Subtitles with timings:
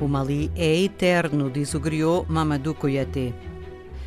[0.00, 3.32] O Mali é eterno, diz o griot Mamadou Kouyaté.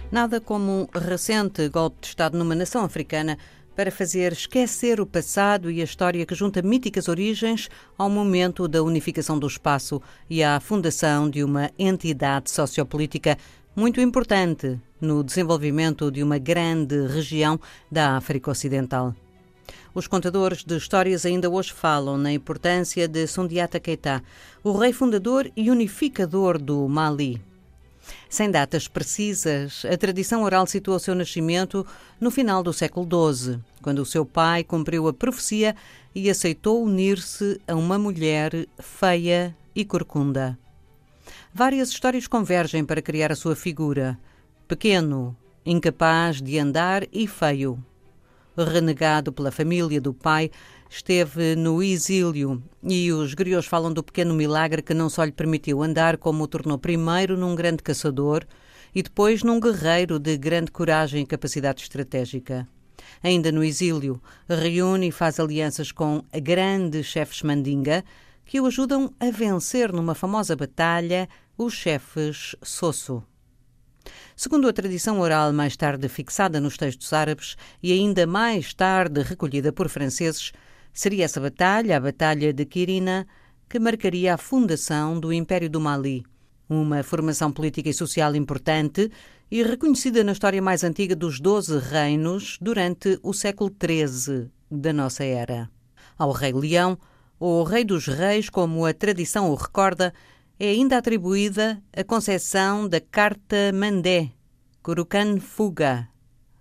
[0.09, 3.37] Nada como um recente golpe de Estado numa nação africana
[3.75, 8.81] para fazer esquecer o passado e a história que junta míticas origens ao momento da
[8.81, 13.37] unificação do espaço e à fundação de uma entidade sociopolítica
[13.75, 17.59] muito importante no desenvolvimento de uma grande região
[17.91, 19.13] da África Ocidental.
[19.93, 24.23] Os contadores de histórias ainda hoje falam na importância de Sundiata Keita,
[24.63, 27.41] o rei fundador e unificador do Mali.
[28.29, 31.85] Sem datas precisas, a tradição oral situa o seu nascimento
[32.21, 35.75] no final do século XII, quando o seu pai cumpriu a profecia
[36.15, 40.57] e aceitou unir-se a uma mulher feia e corcunda.
[41.53, 44.17] Várias histórias convergem para criar a sua figura.
[44.69, 45.35] Pequeno,
[45.65, 47.83] incapaz de andar e feio
[48.57, 50.51] renegado pela família do pai,
[50.89, 55.81] esteve no exílio e os griots falam do pequeno milagre que não só lhe permitiu
[55.81, 58.45] andar, como o tornou primeiro num grande caçador
[58.93, 62.67] e depois num guerreiro de grande coragem e capacidade estratégica.
[63.23, 68.03] Ainda no exílio, reúne e faz alianças com grandes chefes mandinga
[68.45, 73.23] que o ajudam a vencer numa famosa batalha os chefes Sosso.
[74.43, 79.71] Segundo a tradição oral mais tarde fixada nos textos árabes e ainda mais tarde recolhida
[79.71, 80.51] por franceses,
[80.91, 83.27] seria essa batalha, a Batalha de Quirina,
[83.69, 86.23] que marcaria a fundação do Império do Mali,
[86.67, 89.11] uma formação política e social importante
[89.51, 95.23] e reconhecida na história mais antiga dos Doze Reinos durante o século XIII da nossa
[95.23, 95.69] era.
[96.17, 96.97] Ao Rei Leão,
[97.39, 100.11] ou Rei dos Reis, como a tradição o recorda,
[100.63, 104.29] é ainda atribuída a concessão da Carta Mandé,
[104.83, 106.07] Kurukan Fuga,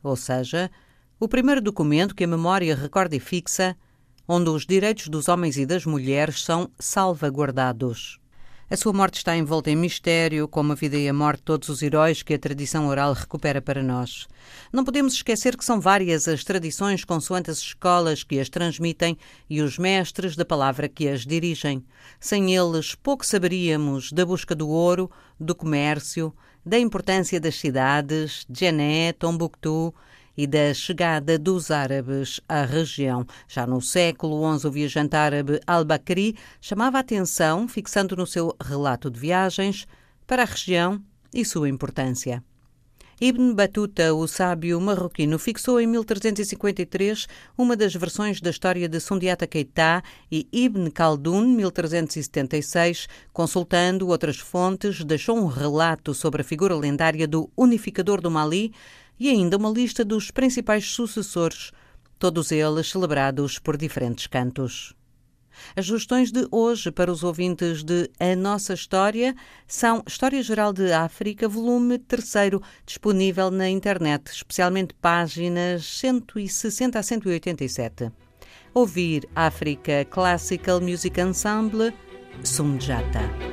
[0.03, 0.70] ou seja,
[1.19, 3.77] o primeiro documento que a memória recorda e fixa,
[4.27, 8.19] onde os direitos dos homens e das mulheres são salvaguardados.
[8.72, 11.69] A sua morte está envolta em mistério, como a vida e a morte de todos
[11.69, 14.28] os heróis que a tradição oral recupera para nós.
[14.72, 19.60] Não podemos esquecer que são várias as tradições consoante as escolas que as transmitem e
[19.60, 21.84] os mestres da palavra que as dirigem.
[22.20, 26.32] Sem eles, pouco saberíamos da busca do ouro, do comércio,
[26.64, 29.92] da importância das cidades, Djené, Tombuctu,
[30.36, 33.26] e da chegada dos árabes à região.
[33.48, 39.10] Já no século XI, o viajante árabe al-Bakri chamava a atenção, fixando no seu relato
[39.10, 39.86] de viagens,
[40.26, 41.02] para a região
[41.34, 42.42] e sua importância.
[43.22, 47.26] Ibn Battuta, o sábio marroquino, fixou em 1353
[47.58, 50.02] uma das versões da história de Sundiata Keita
[50.32, 57.50] e Ibn Khaldun, 1376, consultando outras fontes, deixou um relato sobre a figura lendária do
[57.54, 58.72] unificador do Mali,
[59.20, 61.70] e ainda uma lista dos principais sucessores,
[62.19, 64.94] todos eles celebrados por diferentes cantos.
[65.76, 69.34] As sugestões de hoje para os ouvintes de A Nossa História
[69.66, 78.10] são História Geral de África, volume 3, disponível na internet, especialmente páginas 160 a 187.
[78.72, 81.92] Ouvir África Classical Music Ensemble,
[82.42, 83.50] Sumjata.